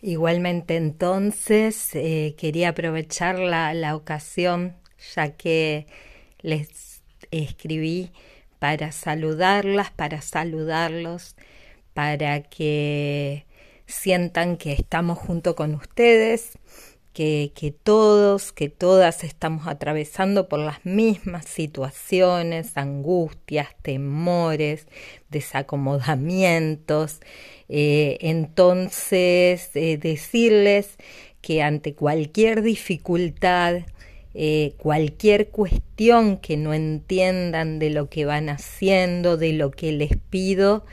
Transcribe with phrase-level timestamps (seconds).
[0.00, 4.76] Igualmente entonces eh, quería aprovechar la, la ocasión
[5.14, 5.86] ya que
[6.40, 8.12] les escribí
[8.58, 11.36] para saludarlas, para saludarlos,
[11.94, 13.46] para que
[13.86, 16.52] sientan que estamos junto con ustedes,
[17.18, 24.86] que, todos, que todas estamos atravesando por las mismas situaciones, angustias, temores,
[25.28, 27.18] desacomodamientos.
[27.68, 30.96] Eh, entonces, eh, decirles
[31.40, 33.80] que ante cualquier dificultad,
[34.34, 40.16] eh, cualquier cuestión que no entiendan de lo que van haciendo, de lo que les
[40.30, 40.84] pido,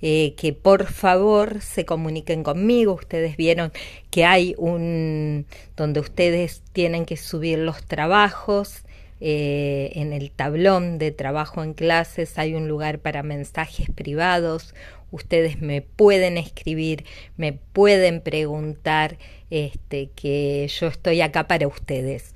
[0.00, 2.94] eh, que por favor se comuniquen conmigo.
[2.94, 3.72] Ustedes vieron
[4.10, 8.84] que hay un donde ustedes tienen que subir los trabajos.
[9.20, 14.74] Eh, en el tablón de trabajo en clases hay un lugar para mensajes privados.
[15.10, 17.04] Ustedes me pueden escribir,
[17.36, 19.18] me pueden preguntar,
[19.50, 22.34] este, que yo estoy acá para ustedes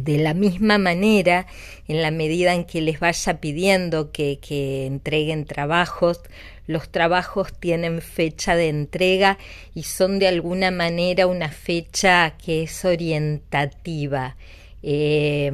[0.00, 1.46] de la misma manera,
[1.88, 4.38] en la medida en que les vaya pidiendo que,
[4.86, 6.20] entreguen trabajos,
[6.66, 9.38] los trabajos tienen fecha de entrega
[9.74, 14.36] y son de alguna manera una fecha que es orientativa.
[14.82, 15.50] Eh,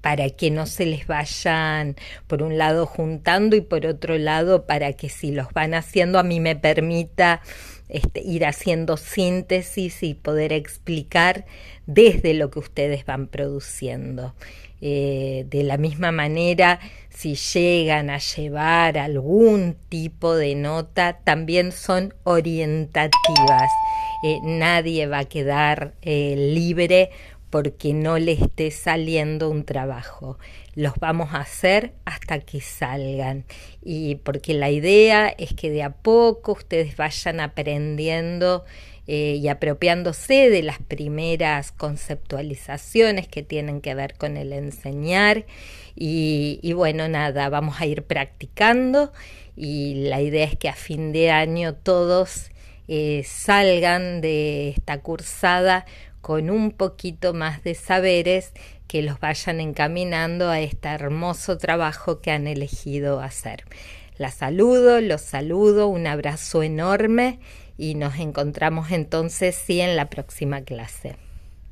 [0.00, 4.92] para que no se les vayan por un lado juntando y por otro lado para
[4.94, 7.42] que si los van haciendo a mí me permita
[7.88, 11.44] este, ir haciendo síntesis y poder explicar
[11.86, 14.34] desde lo que ustedes van produciendo.
[14.82, 22.14] Eh, de la misma manera, si llegan a llevar algún tipo de nota, también son
[22.24, 23.70] orientativas.
[24.24, 27.10] Eh, nadie va a quedar eh, libre
[27.50, 30.38] porque no le esté saliendo un trabajo.
[30.74, 33.44] Los vamos a hacer hasta que salgan.
[33.82, 38.64] Y porque la idea es que de a poco ustedes vayan aprendiendo
[39.08, 45.44] eh, y apropiándose de las primeras conceptualizaciones que tienen que ver con el enseñar.
[45.96, 49.12] Y, bueno, nada, vamos a ir practicando
[49.56, 52.50] y la idea es que a fin de año todos
[52.88, 55.84] eh, salgan de esta cursada
[56.20, 58.52] con un poquito más de saberes
[58.86, 63.64] que los vayan encaminando a este hermoso trabajo que han elegido hacer.
[64.16, 67.38] La saludo, los saludo, un abrazo enorme
[67.78, 71.16] y nos encontramos entonces sí en la próxima clase.